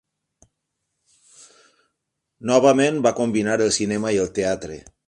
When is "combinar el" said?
3.21-3.75